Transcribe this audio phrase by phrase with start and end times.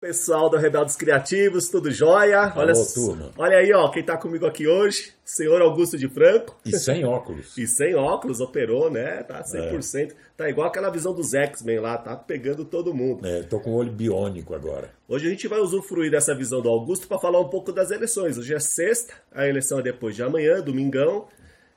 [0.00, 2.52] Pessoal do Rebeldes Criativos, tudo jóia?
[2.54, 3.32] Olha, Alô, turma.
[3.36, 6.56] olha aí, ó, quem tá comigo aqui hoje, senhor Augusto de Franco.
[6.64, 7.52] E sem óculos.
[7.58, 9.24] e sem óculos, operou, né?
[9.24, 10.12] Tá 100%.
[10.12, 10.14] É.
[10.36, 13.26] Tá igual aquela visão dos X-Men lá, tá pegando todo mundo.
[13.26, 14.92] É, tô com o olho biônico agora.
[15.08, 18.38] Hoje a gente vai usufruir dessa visão do Augusto para falar um pouco das eleições.
[18.38, 21.26] Hoje é sexta, a eleição é depois de amanhã, domingão.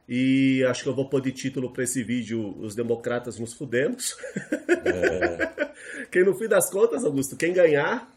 [0.07, 4.15] E acho que eu vou pôr de título para esse vídeo Os Democratas nos Fudemos.
[4.83, 5.69] É.
[6.09, 8.10] quem no fim das contas, Augusto, quem ganhar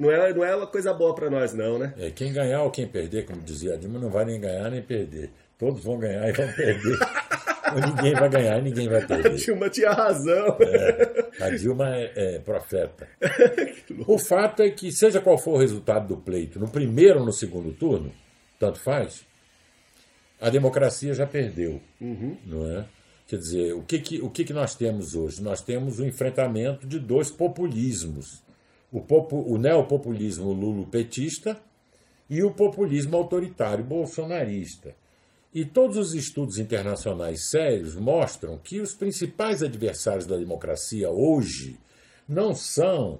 [0.00, 1.92] não é, não é uma coisa boa para nós, não, né?
[1.98, 4.82] É, quem ganhar ou quem perder, como dizia a Dilma, não vai nem ganhar nem
[4.82, 5.30] perder.
[5.58, 6.98] Todos vão ganhar e vão perder.
[7.86, 9.30] ninguém vai ganhar e ninguém vai perder.
[9.30, 10.56] A Dilma tinha razão.
[10.58, 13.06] É, a Dilma é, é profeta.
[14.08, 17.32] o fato é que, seja qual for o resultado do pleito, no primeiro ou no
[17.32, 18.10] segundo turno,
[18.58, 19.26] tanto faz,
[20.40, 22.38] a democracia já perdeu, uhum.
[22.46, 22.86] não é?
[23.26, 25.42] Quer dizer, o que, que, o que, que nós temos hoje?
[25.42, 28.42] Nós temos o enfrentamento de dois populismos.
[28.92, 31.60] O, popu, o neopopulismo lulo-petista
[32.28, 34.94] e o populismo autoritário bolsonarista.
[35.52, 41.76] E todos os estudos internacionais sérios mostram que os principais adversários da democracia hoje
[42.28, 43.18] não são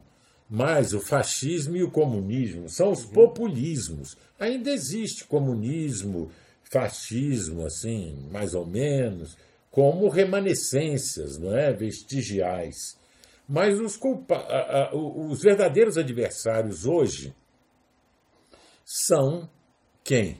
[0.48, 3.10] mais o fascismo e o comunismo, são os uhum.
[3.10, 4.16] populismos.
[4.38, 6.30] Ainda existe comunismo,
[6.62, 9.36] fascismo, assim, mais ou menos,
[9.70, 12.96] como remanescências, não é, vestigiais.
[13.50, 17.34] Mas os, culpa a, a, os verdadeiros adversários hoje
[18.84, 19.50] são
[20.04, 20.36] quem?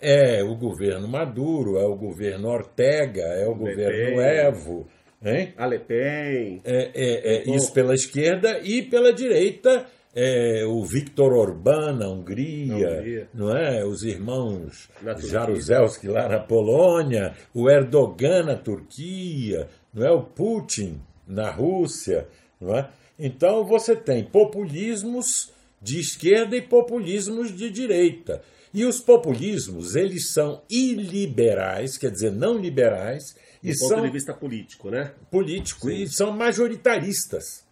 [0.00, 4.88] É o governo Maduro, é o governo Ortega, é o, governo Evo.
[5.24, 5.54] Hein?
[5.56, 6.60] A Le Pen.
[6.64, 12.74] É, é, é, isso pela esquerda e pela direita é, o Viktor Orbán na Hungria,
[12.74, 13.84] Hungria, não é?
[13.84, 20.10] Os irmãos Jaruzelski lá na Polônia, o Erdogan na Turquia, não é?
[20.10, 22.28] O Putin na Rússia,
[22.60, 22.90] não é?
[23.18, 28.42] Então você tem populismos de esquerda e populismos de direita.
[28.72, 34.10] E os populismos, eles são iliberais, quer dizer, não liberais, Do e ponto são de
[34.10, 35.12] vista político, né?
[35.30, 36.02] Político Sim.
[36.02, 37.64] e são majoritaristas.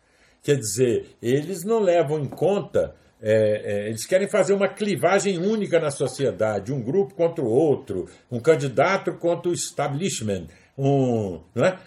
[0.42, 2.94] Quer dizer, eles não levam em conta.
[3.20, 8.08] É, é, eles querem fazer uma clivagem única na sociedade, um grupo contra o outro,
[8.30, 10.46] um candidato contra o establishment,
[10.78, 11.78] um, não é?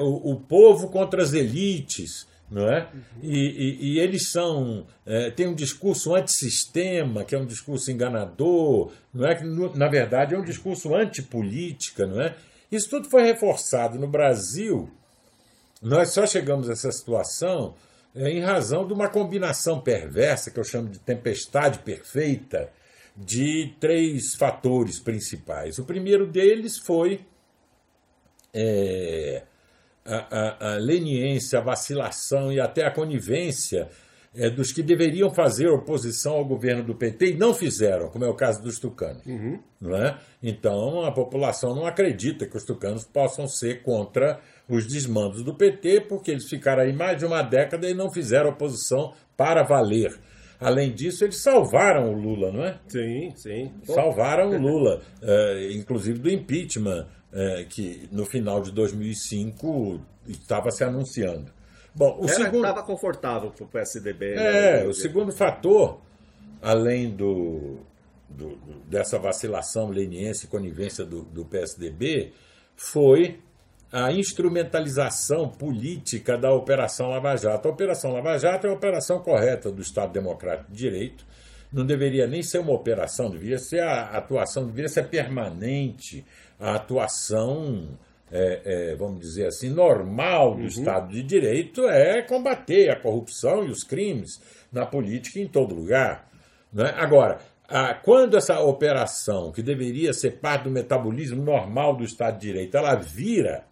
[0.00, 2.28] o, o, povo contra as elites.
[2.50, 2.90] Não é?
[3.22, 4.84] E, e, e, eles são.
[5.06, 9.36] É, têm um discurso antissistema, que é um discurso enganador, não é?
[9.36, 12.08] que na verdade é um discurso antipolítica.
[12.08, 12.34] Não é?
[12.70, 14.90] Isso tudo foi reforçado no Brasil.
[15.80, 17.74] Nós só chegamos a essa situação
[18.14, 22.70] é, em razão de uma combinação perversa, que eu chamo de tempestade perfeita,
[23.16, 25.78] de três fatores principais.
[25.78, 27.20] O primeiro deles foi
[28.54, 29.42] é,
[30.04, 33.88] a, a, a, leniência, a vacilação e até a conivência
[34.34, 38.28] é, dos que deveriam fazer oposição ao governo do PT e não fizeram, como é
[38.28, 39.24] o caso dos tucanos.
[39.26, 39.58] Uhum.
[39.80, 40.18] Não é?
[40.42, 46.02] Então a população não acredita que os tucanos possam ser contra os desmandos do PT,
[46.02, 50.16] porque eles ficaram aí mais de uma década e não fizeram oposição para valer.
[50.60, 52.78] Além disso, eles salvaram o Lula, não é?
[52.86, 53.72] Sim, sim.
[53.82, 60.84] Salvaram o Lula, é, inclusive do impeachment, é, que no final de 2005 estava se
[60.84, 61.52] anunciando.
[61.94, 64.36] Bom, o segundo estava confortável para o PSDB.
[64.36, 64.82] Né?
[64.82, 66.00] É, o segundo fator,
[66.62, 67.78] além do,
[68.28, 72.32] do, dessa vacilação leniense e conivência do, do PSDB,
[72.76, 73.40] foi
[73.92, 77.66] a instrumentalização política da Operação Lava Jato.
[77.66, 81.26] A Operação Lava Jato é a operação correta do Estado Democrático de Direito.
[81.72, 86.24] Não deveria nem ser uma operação, deveria ser a atuação, deveria ser permanente,
[86.58, 87.96] a atuação,
[88.30, 90.66] é, é, vamos dizer assim, normal do uhum.
[90.66, 94.40] Estado de Direito é combater a corrupção e os crimes
[94.72, 96.28] na política em todo lugar.
[96.72, 96.92] Né?
[96.96, 97.38] Agora,
[97.68, 102.76] a, quando essa operação, que deveria ser parte do metabolismo normal do Estado de Direito,
[102.76, 103.64] ela vira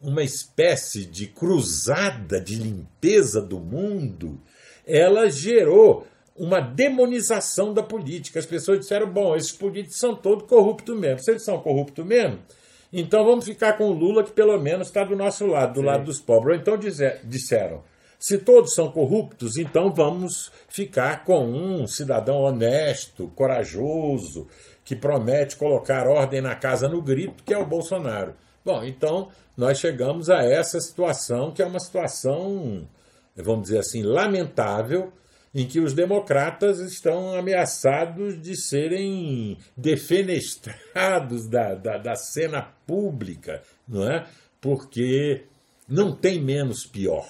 [0.00, 4.40] uma espécie de cruzada de limpeza do mundo,
[4.86, 6.06] ela gerou
[6.40, 8.38] uma demonização da política.
[8.38, 11.18] As pessoas disseram: bom, esses políticos são todos corruptos mesmo.
[11.18, 12.38] Se eles são corruptos mesmo,
[12.90, 15.86] então vamos ficar com o Lula, que pelo menos está do nosso lado, do Sim.
[15.86, 16.56] lado dos pobres.
[16.56, 16.78] Ou então
[17.22, 17.82] disseram:
[18.18, 24.48] se todos são corruptos, então vamos ficar com um cidadão honesto, corajoso,
[24.82, 28.34] que promete colocar ordem na casa no grito, que é o Bolsonaro.
[28.64, 32.88] Bom, então nós chegamos a essa situação, que é uma situação,
[33.36, 35.12] vamos dizer assim, lamentável,
[35.54, 44.08] em que os democratas estão ameaçados de serem defenestrados da, da, da cena pública, não
[44.08, 44.26] é?
[44.60, 45.44] Porque
[45.88, 47.28] não tem menos pior.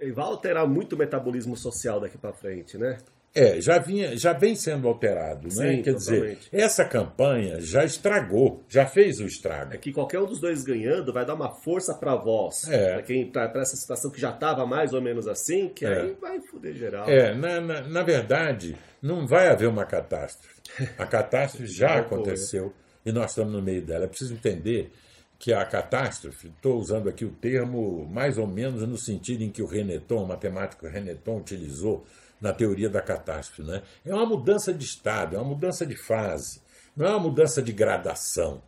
[0.00, 2.98] E vai alterar muito o metabolismo social daqui para frente, né?
[3.38, 5.76] É, já, vinha, já vem sendo alterado, né?
[5.76, 6.38] Sim, Quer totalmente.
[6.38, 9.74] dizer, essa campanha já estragou, já fez o estrago.
[9.74, 12.68] É que qualquer um dos dois ganhando vai dar uma força para voz.
[12.68, 13.00] É.
[13.02, 16.00] Quem tá para essa situação que já tava mais ou menos assim, que É.
[16.02, 17.08] aí vai fuder geral.
[17.08, 20.60] É, na, na, na verdade, não vai haver uma catástrofe.
[20.98, 22.72] A catástrofe já Já aconteceu
[23.06, 24.04] e nós estamos no meio dela.
[24.04, 24.90] É preciso entender
[25.38, 29.62] que a catástrofe, estou usando aqui o termo mais ou menos no sentido em que
[29.62, 32.04] o Reneton, o matemático Reneton, utilizou
[32.40, 33.62] na teoria da catástrofe.
[33.62, 33.82] Né?
[34.04, 36.60] É uma mudança de estado, é uma mudança de fase,
[36.96, 38.62] não é uma mudança de gradação.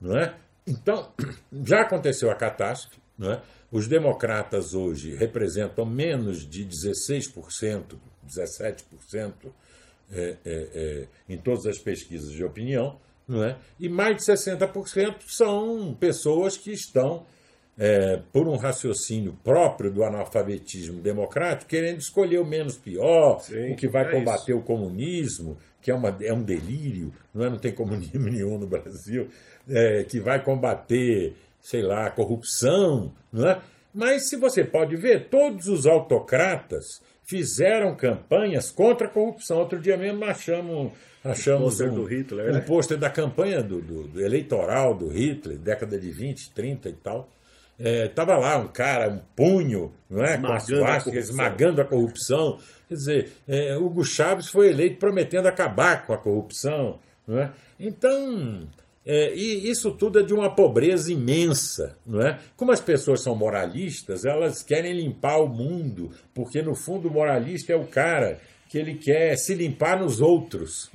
[0.00, 0.34] Não é?
[0.66, 1.12] Então,
[1.64, 3.00] já aconteceu a catástrofe.
[3.18, 3.42] Não é?
[3.70, 9.32] Os democratas hoje representam menos de 16%, 17%
[10.10, 13.58] é, é, é, em todas as pesquisas de opinião, não é?
[13.80, 17.24] e mais de 60% são pessoas que estão,
[17.78, 23.76] é, por um raciocínio próprio do analfabetismo democrático, querendo escolher o menos pior, Sim, o
[23.76, 27.50] que vai é combater o comunismo, que é, uma, é um delírio, não, é?
[27.50, 29.28] não tem comunismo nenhum no Brasil,
[29.68, 33.60] é, que vai combater, sei lá, a corrupção, não é?
[33.94, 39.58] Mas se você pode ver, todos os autocratas fizeram campanhas contra a corrupção.
[39.58, 40.92] Outro dia mesmo achamos,
[41.22, 42.60] achamos pôster um, do Hitler, um né?
[42.60, 47.28] pôster da campanha do, do- do eleitoral do Hitler, década de 20, 30 e tal.
[47.82, 50.38] Estava lá um cara, um punho, não é?
[50.38, 52.58] com as Esmagando a esmagando a corrupção.
[52.88, 56.98] Quer dizer, é, Hugo Chávez foi eleito prometendo acabar com a corrupção.
[57.26, 57.50] Não é?
[57.78, 58.68] Então,
[59.04, 61.96] é, e isso tudo é de uma pobreza imensa.
[62.06, 62.38] Não é?
[62.56, 67.72] Como as pessoas são moralistas, elas querem limpar o mundo, porque no fundo o moralista
[67.72, 68.38] é o cara
[68.68, 70.88] que ele quer se limpar nos outros.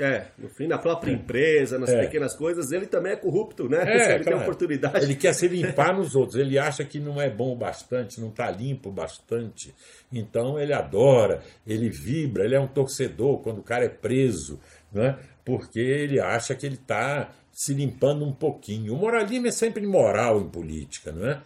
[0.00, 2.00] É, no fim, na própria empresa, nas É.
[2.00, 3.82] pequenas coisas, ele também é corrupto, né?
[3.86, 4.40] É, ele tem claro.
[4.42, 5.04] oportunidade.
[5.04, 6.36] Ele quer se limpar nos outros.
[6.36, 9.74] Ele acha que não é bom o bastante, não está limpo o bastante.
[10.12, 14.58] Então ele adora, ele vibra, ele é um torcedor quando o cara é preso,
[14.92, 15.18] né?
[15.44, 18.94] porque ele acha que ele está se limpando um pouquinho.
[18.94, 21.40] O moralismo é sempre moral em política, não é?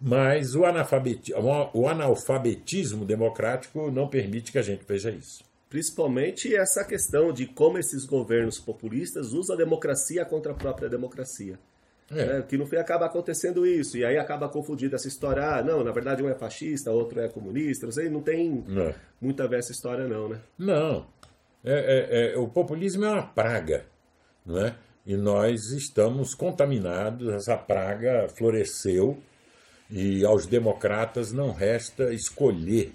[0.00, 1.34] Mas o, analfabeti-
[1.74, 5.42] o analfabetismo democrático não permite que a gente veja isso.
[5.68, 11.58] Principalmente essa questão de como esses governos populistas usam a democracia contra a própria democracia.
[12.10, 12.24] É.
[12.38, 12.42] né?
[12.48, 13.98] Que no fim acaba acontecendo isso.
[13.98, 15.42] E aí acaba confundindo essa história.
[15.42, 17.84] Ah, não, na verdade um é fascista, outro é comunista.
[17.84, 18.94] Não sei, não tem Não.
[19.20, 20.40] muito a ver essa história, não, né?
[20.58, 21.06] Não.
[21.62, 23.84] É- é- é- o populismo é uma praga,
[24.46, 24.74] não é?
[25.04, 29.18] E nós estamos contaminados, essa praga floresceu
[29.90, 32.94] e aos democratas não resta escolher,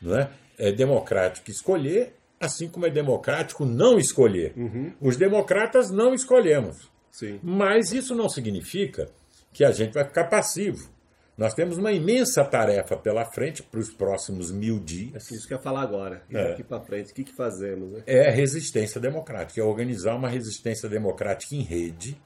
[0.00, 0.28] não é?
[0.58, 4.54] É democrático escolher, assim como é democrático não escolher.
[5.00, 6.90] Os democratas não escolhemos.
[7.10, 7.38] Sim.
[7.42, 9.08] Mas isso não significa
[9.52, 10.90] que a gente vai ficar passivo.
[11.36, 15.30] Nós temos uma imensa tarefa pela frente para os próximos mil dias.
[15.30, 16.22] Isso que eu ia falar agora.
[16.30, 16.48] E É.
[16.50, 18.02] daqui pra frente, o que, que fazemos, né?
[18.06, 22.20] é a resistência democrática, é organizar uma resistência democrática em rede,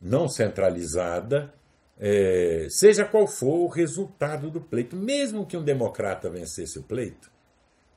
[0.00, 1.52] não centralizada,
[1.98, 4.94] é, seja qual for o resultado do pleito.
[4.96, 7.30] Mesmo que um democrata vencesse o pleito,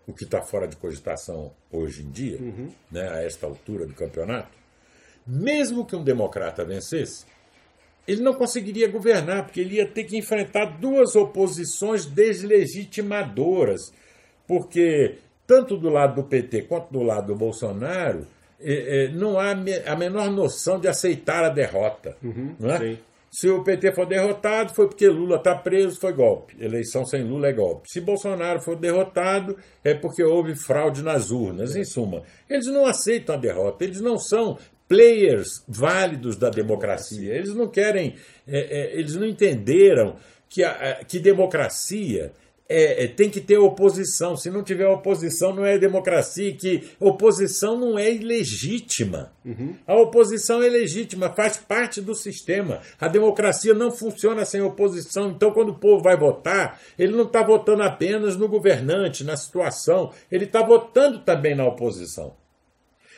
[0.10, 2.40] o que está fora de cogitação hoje em dia,
[2.92, 4.50] né, a esta altura do campeonato,
[5.26, 7.26] mesmo que um democrata vencesse,
[8.08, 13.94] ele não conseguiria governar, porque ele ia ter que enfrentar duas oposições deslegitimadoras.
[14.48, 18.26] Porque, tanto do lado do PT quanto do lado do Bolsonaro,
[18.60, 22.18] eh, eh, não há a menor noção de aceitar a derrota.
[22.60, 22.80] não é?
[22.80, 23.00] sim.
[23.32, 26.56] Se o PT for derrotado, foi porque Lula está preso, foi golpe.
[26.60, 27.90] Eleição sem Lula é golpe.
[27.90, 31.76] Se Bolsonaro for derrotado, é porque houve fraude nas urnas.
[31.76, 34.58] Em suma, eles não aceitam a derrota, eles não são
[34.88, 37.36] players válidos da democracia.
[37.36, 38.16] Eles não querem,
[38.48, 40.16] é, é, eles não entenderam
[40.50, 42.34] que, a, que democracia
[42.70, 44.38] é, é, tem que ter oposição.
[44.38, 46.56] Se não tiver oposição, não é democracia.
[46.56, 49.34] Que oposição não é ilegítima.
[49.88, 52.82] A oposição é legítima, faz parte do sistema.
[53.00, 55.32] A democracia não funciona sem oposição.
[55.32, 60.14] Então, quando o povo vai votar, ele não está votando apenas no governante, na situação,
[60.32, 62.36] ele está votando também na oposição.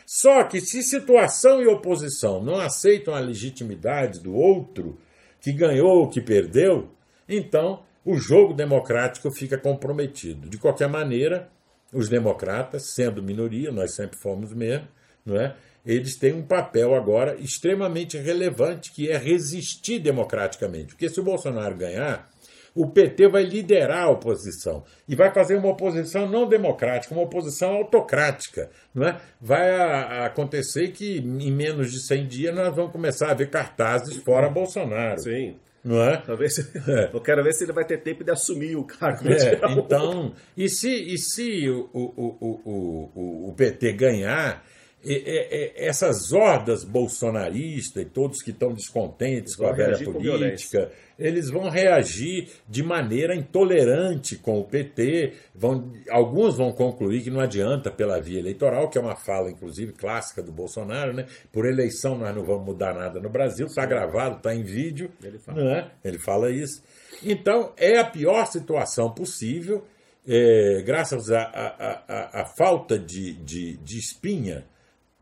[0.06, 4.98] Só que se situação e oposição não aceitam a legitimidade do outro,
[5.42, 6.90] que ganhou ou que perdeu,
[7.28, 10.50] então o jogo democrático fica comprometido.
[10.50, 11.50] De qualquer maneira,
[11.94, 14.88] os democratas, sendo minoria, nós sempre fomos mesmo,
[15.26, 15.56] não é?
[15.86, 20.90] eles têm um papel agora extremamente relevante, que é resistir democraticamente.
[20.90, 22.30] Porque se o Bolsonaro ganhar,
[22.76, 27.72] o PT vai liderar a oposição e vai fazer uma oposição não democrática, uma oposição
[27.74, 28.70] autocrática.
[28.94, 29.20] Não é?
[29.42, 33.50] Vai a- a acontecer que em menos de 100 dias nós vamos começar a ver
[33.50, 35.20] cartazes fora Bolsonaro.
[35.20, 35.58] Sim.
[35.84, 36.18] Não é?
[36.18, 36.58] Talvez,
[37.14, 39.28] eu quero ver se ele vai ter tempo de assumir o cargo.
[39.30, 44.64] É, então, e se, e se o, o, o, o, o PT ganhar,
[45.04, 52.50] essas hordas bolsonaristas e todos que estão descontentes com a velha política, eles vão reagir
[52.68, 55.34] de maneira intolerante com o PT.
[55.56, 59.92] Vão, alguns vão concluir que não adianta pela via eleitoral, que é uma fala, inclusive,
[59.94, 61.26] clássica do Bolsonaro, né?
[61.52, 65.12] Por eleição nós não vamos mudar nada no Brasil, está gravado, está em vídeo.
[65.24, 65.64] Ele fala.
[65.64, 65.92] Né?
[66.04, 66.84] Ele fala isso.
[67.24, 69.84] Então, é a pior situação possível,
[70.28, 74.66] é, graças à falta de, de, de espinha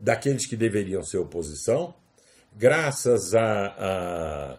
[0.00, 1.94] daqueles que deveriam ser oposição,
[2.56, 4.58] graças à,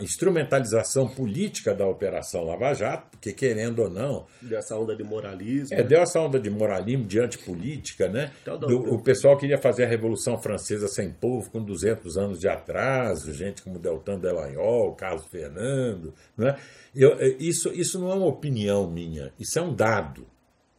[0.00, 4.26] instrumentalização política da Operação Lava Jato, porque querendo ou não.
[4.40, 5.74] Deu essa onda de moralismo.
[5.74, 5.82] É, né?
[5.82, 8.32] deu essa onda de moralismo de antipolítica, né?
[8.42, 12.48] Então, Do, o pessoal queria fazer a Revolução Francesa sem povo, com 200 anos de
[12.48, 16.14] atraso, gente como Deltan Delagnol, Carlos Fernando.
[16.36, 16.56] Né?
[16.94, 20.26] Eu, isso, isso não é uma opinião minha, isso é um dado.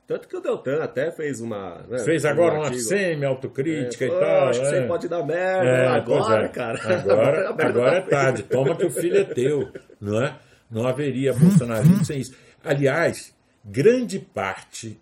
[0.06, 1.82] Tanto que o Deltan até fez uma.
[1.88, 4.50] Né, fez agora um uma semi-autocrítica é, e tal.
[4.50, 4.64] Acho é.
[4.64, 6.48] que você pode dar merda é, agora, é.
[6.50, 6.80] cara.
[7.00, 8.44] Agora, agora é tarde.
[8.44, 9.72] Toma que o filho é teu.
[10.02, 10.36] Não é?
[10.70, 12.36] Não haveria bolsonarismo sem isso.
[12.64, 13.34] Aliás,
[13.64, 15.00] grande parte,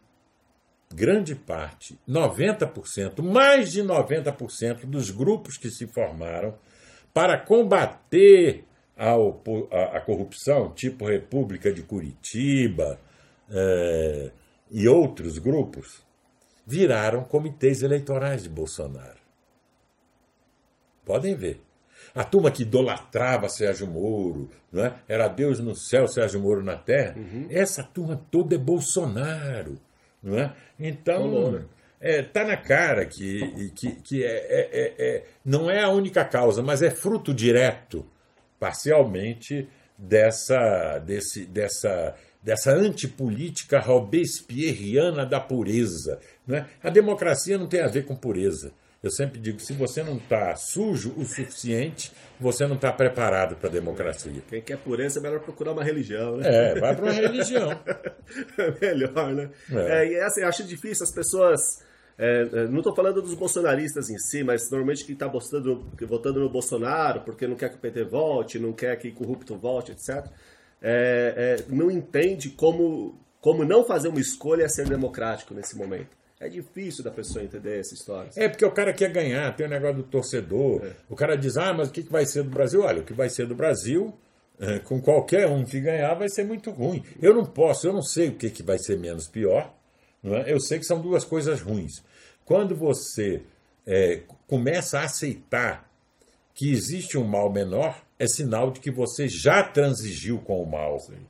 [0.94, 6.54] grande parte, 90%, mais de 90% dos grupos que se formaram
[7.14, 8.66] para combater
[8.96, 13.00] a, a, a corrupção, tipo República de Curitiba.
[13.50, 14.32] É,
[14.72, 16.02] e outros grupos
[16.66, 19.20] viraram comitês eleitorais de Bolsonaro.
[21.04, 21.62] Podem ver.
[22.16, 24.96] A turma que idolatrava Sérgio Moro, não é?
[25.08, 27.48] era Deus no céu, Sérgio Moro na terra, uhum.
[27.50, 29.78] essa turma toda é Bolsonaro.
[30.22, 30.54] Não é?
[30.80, 31.68] Então, está
[32.00, 36.24] é, tá na cara que, que, que é, é, é, é, não é a única
[36.24, 38.06] causa, mas é fruto direto,
[38.60, 46.20] parcialmente, dessa, desse, dessa dessa antipolítica robespierriana da pureza.
[46.46, 46.66] Né?
[46.82, 48.72] A democracia não tem a ver com pureza.
[49.04, 53.68] Eu sempre digo, se você não está sujo o suficiente, você não está preparado para
[53.68, 54.44] a democracia.
[54.48, 56.44] Quem quer pureza é melhor procurar uma religião, né?
[56.46, 57.72] É, vai para uma religião.
[57.72, 59.50] é melhor, né?
[59.72, 60.06] É.
[60.06, 61.84] É, e assim, acho difícil as pessoas...
[62.16, 66.40] É, é não estou falando dos bolsonaristas em si, mas normalmente quem está votando, votando
[66.40, 69.92] no Bolsonaro porque não quer que o PT volte, não quer que o corrupto volte,
[69.92, 70.32] etc
[70.82, 76.18] é, é, não entende como, como não fazer uma escolha é ser democrático nesse momento.
[76.40, 78.32] É difícil da pessoa entender essa história.
[78.36, 80.84] É porque o cara quer ganhar, tem o um negócio do torcedor.
[80.84, 80.94] É.
[81.08, 82.82] O cara diz, ah, mas o que vai ser do Brasil?
[82.82, 84.12] Olha, o que vai ser do Brasil,
[84.60, 87.04] é, com qualquer um que ganhar, vai ser muito ruim.
[87.22, 89.72] Eu não posso, eu não sei o que, que vai ser menos pior.
[90.24, 90.52] É?
[90.52, 92.04] Eu sei que são duas coisas ruins.
[92.44, 93.44] Quando você
[93.86, 95.90] é, começa a aceitar
[96.56, 101.00] que existe um mal menor, é sinal de que você já transigiu com o mal.
[101.00, 101.26] Sim.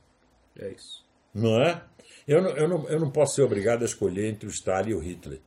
[0.58, 1.02] É isso.
[1.32, 1.82] Não é?
[2.28, 4.94] Eu não, eu, não, eu não posso ser obrigado a escolher entre o Stalin e
[4.94, 5.40] o Hitler.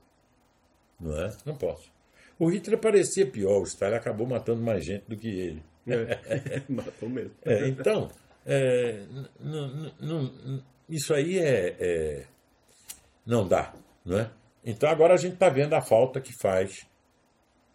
[0.99, 1.29] Não é?
[1.45, 1.91] Não posso.
[2.39, 5.63] O Hitler parecia pior, o Stalin acabou matando mais gente do que ele.
[5.87, 7.35] É, matou mesmo.
[7.45, 8.09] É, então,
[8.43, 9.03] é,
[10.89, 12.25] isso aí é, é,
[13.23, 13.71] não dá.
[14.03, 14.31] Não é?
[14.65, 16.87] Então agora a gente está vendo a falta que faz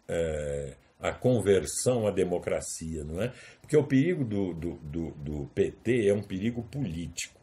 [0.09, 3.33] é, a conversão à democracia, não é?
[3.59, 7.41] Porque o perigo do, do, do, do PT é um perigo político.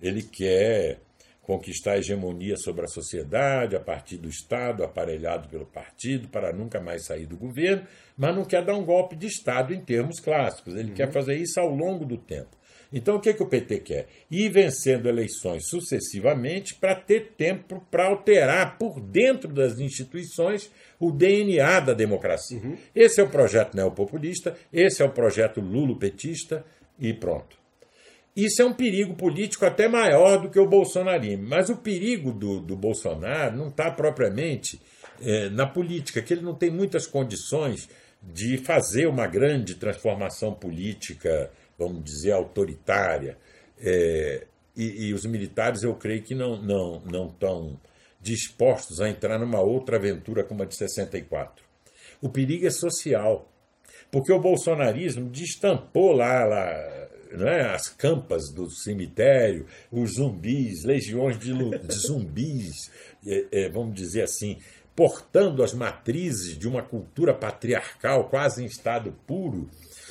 [0.00, 1.00] Ele quer
[1.46, 6.80] conquistar a hegemonia sobre a sociedade a partir do Estado, aparelhado pelo partido, para nunca
[6.80, 7.86] mais sair do governo,
[8.18, 10.74] mas não quer dar um golpe de Estado em termos clássicos.
[10.74, 10.94] Ele uhum.
[10.94, 12.56] quer fazer isso ao longo do tempo.
[12.92, 14.08] Então, o que, que o PT quer?
[14.30, 21.80] Ir vencendo eleições sucessivamente para ter tempo para alterar por dentro das instituições o DNA
[21.80, 22.58] da democracia.
[22.58, 22.76] Uhum.
[22.94, 26.64] Esse é o projeto neopopulista, esse é o projeto lulopetista
[26.98, 27.65] e pronto.
[28.36, 31.46] Isso é um perigo político até maior do que o bolsonarismo.
[31.48, 34.80] Mas o perigo do, do Bolsonaro não está propriamente
[35.22, 37.88] é, na política, que ele não tem muitas condições
[38.22, 43.36] de fazer uma grande transformação política vamos dizer, autoritária.
[43.78, 47.78] É, e, e, os militares, eu creio que não, não, não estão
[48.20, 51.64] dispostos a entrar numa outra aventura como a de 64.
[52.20, 53.50] O perigo é social,
[54.10, 61.52] porque o bolsonarismo destampou lá, lá né, as campas do cemitério, os zumbis, legiões de,
[61.52, 62.90] de zumbis,
[63.26, 64.58] é, é, vamos dizer assim,
[64.94, 69.68] portando as matrizes de uma cultura patriarcal quase em estado puro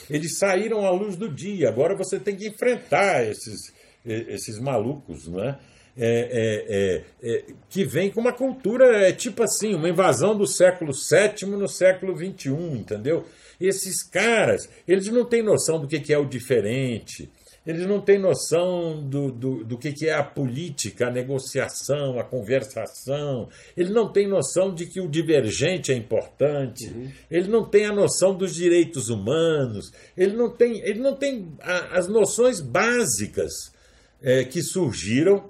[0.10, 1.70] eles saíram à luz do dia.
[1.70, 3.74] Agora você tem que enfrentar esses,
[4.06, 5.58] esses malucos, não é?
[5.98, 10.92] é, é, é, que vem com uma cultura, é tipo assim, uma invasão do século
[10.92, 13.26] VII no século XXI, entendeu?
[13.60, 17.30] Esses caras, eles não têm noção do que, é o diferente,
[17.66, 22.24] eles não têm noção do, do, do que, que é a política, a negociação, a
[22.24, 23.50] conversação.
[23.76, 26.88] Ele não tem noção de que o divergente é importante.
[26.88, 27.12] Uhum.
[27.30, 29.92] Ele não tem a noção dos direitos humanos.
[30.16, 33.74] Ele não tem, ele não tem a, as noções básicas
[34.22, 35.50] é, que surgiram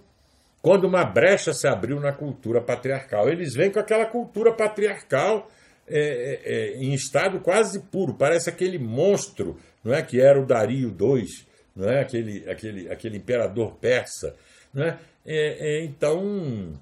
[0.62, 3.30] quando uma brecha se abriu na cultura patriarcal.
[3.30, 5.52] Eles vêm com aquela cultura patriarcal
[5.88, 6.00] é,
[6.44, 8.14] é, é em estado quase puro.
[8.14, 11.26] Parece aquele monstro não é, que era o Dario II
[11.76, 12.02] não é?
[12.02, 14.36] aquele, aquele, aquele imperador persa.
[14.74, 15.00] Não é?
[15.26, 16.74] É, é então,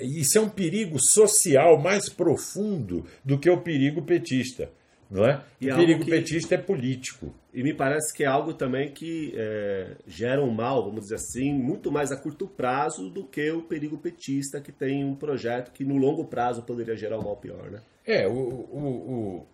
[0.00, 4.70] isso é um perigo social mais profundo do que o perigo petista.
[5.10, 5.40] Não é?
[5.60, 7.32] E o é perigo que, petista é político.
[7.54, 11.52] E me parece que é algo também que é, gera um mal, vamos dizer assim,
[11.52, 15.84] muito mais a curto prazo do que o perigo petista, que tem um projeto que
[15.84, 17.70] no longo prazo poderia gerar um mal pior.
[17.70, 17.80] Né?
[18.04, 19.46] É, o, o,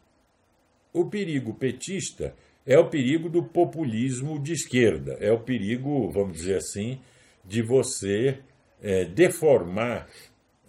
[0.94, 2.34] o, o perigo petista
[2.66, 6.98] é o perigo do populismo de esquerda, é o perigo, vamos dizer assim,
[7.44, 8.38] de você
[8.80, 10.08] é, deformar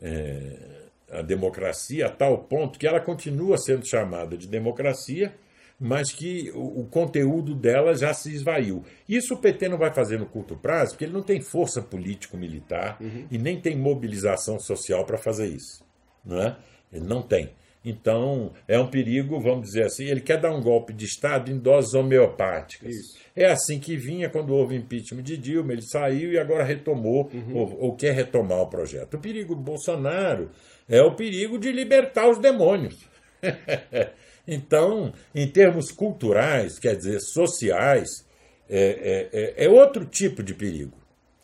[0.01, 0.82] é,
[1.13, 5.33] a democracia a tal ponto que ela continua sendo chamada de democracia,
[5.79, 8.83] mas que o, o conteúdo dela já se esvaiu.
[9.07, 12.97] Isso o PT não vai fazer no curto prazo, porque ele não tem força político-militar
[13.01, 13.27] uhum.
[13.29, 15.83] e nem tem mobilização social para fazer isso.
[16.23, 16.55] Não é?
[16.91, 17.51] Ele não tem.
[17.85, 21.57] Então, é um perigo, vamos dizer assim, ele quer dar um golpe de Estado em
[21.57, 22.95] doses homeopáticas.
[22.95, 23.17] Isso.
[23.35, 27.55] É assim que vinha quando houve impeachment de Dilma, ele saiu e agora retomou, uhum.
[27.55, 29.15] ou, ou, quer retomar o projeto.
[29.15, 30.49] O perigo do Bolsonaro
[30.87, 32.97] é o perigo de libertar os demônios.
[34.47, 38.25] então, em termos culturais, quer dizer, sociais,
[38.69, 40.97] é, é, é, é outro tipo de perigo.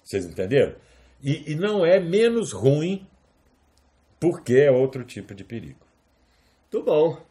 [0.04, 0.76] Vocês entenderam?
[1.22, 3.08] E, e não é menos ruim
[4.20, 5.80] porque é outro tipo de perigo.
[6.72, 7.22] Muito bom.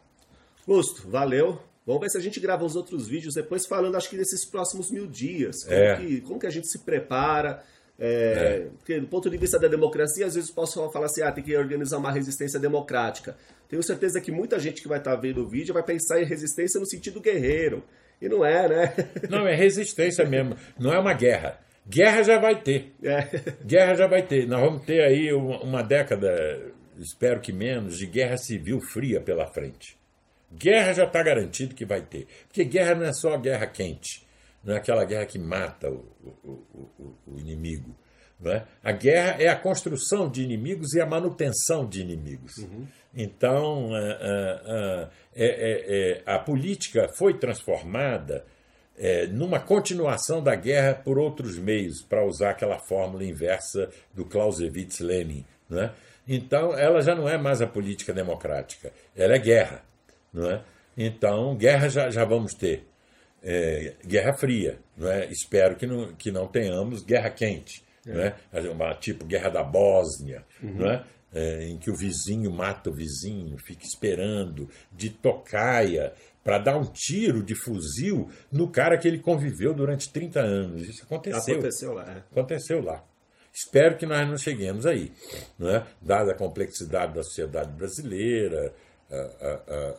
[0.65, 1.61] Gusto, valeu.
[1.85, 4.91] Vamos ver se a gente grava os outros vídeos depois falando, acho que desses próximos
[4.91, 5.63] mil dias.
[5.63, 5.95] Como, é.
[5.97, 7.63] que, como que a gente se prepara.
[7.99, 8.67] É, é.
[8.77, 11.55] Porque do ponto de vista da democracia, às vezes posso falar assim, ah, tem que
[11.55, 13.35] organizar uma resistência democrática.
[13.67, 16.25] Tenho certeza que muita gente que vai estar tá vendo o vídeo vai pensar em
[16.25, 17.83] resistência no sentido guerreiro.
[18.21, 18.93] E não é, né?
[19.29, 20.55] Não, é resistência mesmo.
[20.77, 21.57] Não é uma guerra.
[21.87, 22.93] Guerra já vai ter.
[23.01, 23.21] É.
[23.65, 24.45] Guerra já vai ter.
[24.45, 26.29] Nós vamos ter aí uma, uma década
[27.01, 29.97] espero que menos, de guerra civil fria pela frente.
[30.51, 32.27] Guerra já está garantido que vai ter.
[32.47, 34.25] Porque guerra não é só guerra quente,
[34.63, 36.05] não é aquela guerra que mata o,
[36.43, 36.49] o,
[36.99, 37.95] o, o inimigo.
[38.39, 38.65] Não é?
[38.83, 42.57] A guerra é a construção de inimigos e a manutenção de inimigos.
[42.57, 42.87] Uhum.
[43.13, 48.45] Então, a, a, a, é, é, a, política foi transformada
[48.97, 55.45] é, numa continuação da guerra por outros meios, para usar aquela fórmula inversa do Clausewitz-Lenin.
[55.71, 55.89] É?
[56.27, 59.83] Então, ela já não é mais a política democrática, ela é guerra.
[60.31, 60.61] Não é?
[60.97, 62.87] Então, guerra já, já vamos ter.
[63.41, 65.29] É, guerra fria, não é?
[65.31, 68.13] espero que não, que não tenhamos guerra quente, é.
[68.13, 68.71] não é?
[68.71, 70.75] Uma, tipo guerra da Bósnia, uhum.
[70.75, 71.03] não é?
[71.31, 76.11] É, em que o vizinho mata o vizinho, fica esperando de tocaia
[76.43, 80.89] para dar um tiro de fuzil no cara que ele conviveu durante 30 anos.
[80.89, 81.53] Isso aconteceu.
[81.53, 82.11] Aconteceu lá.
[82.11, 82.17] É.
[82.31, 83.03] Aconteceu lá.
[83.53, 85.11] Espero que nós não cheguemos aí,
[85.57, 85.85] né?
[86.01, 88.73] dada a complexidade da sociedade brasileira,
[89.11, 89.53] a, a,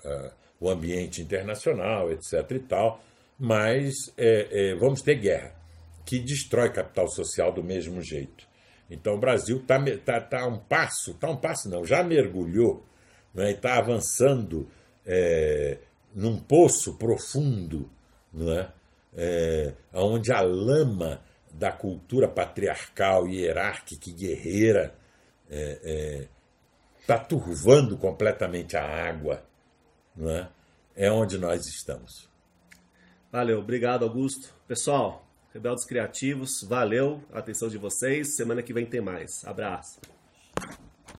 [0.09, 2.51] a, o ambiente internacional, etc.
[2.53, 3.03] e tal,
[3.41, 5.57] mas é, é, vamos ter guerra,
[6.05, 8.47] que destrói capital social do mesmo jeito.
[8.91, 12.85] Então o Brasil está tá, tá um passo, está um passo não, já mergulhou
[13.33, 14.69] né, e está avançando
[15.07, 15.79] é,
[16.15, 17.91] num poço profundo,
[18.31, 18.73] não é?
[19.17, 24.95] É, onde a lama da cultura patriarcal, hierárquica e guerreira
[25.49, 29.43] está é, é, turvando completamente a água,
[30.15, 30.49] não é?
[30.95, 32.30] é onde nós estamos.
[33.33, 34.53] Valeu, obrigado Augusto.
[34.67, 38.35] Pessoal, Rebeldes Criativos, valeu a atenção de vocês.
[38.35, 39.45] Semana que vem tem mais.
[39.45, 40.01] Abraço.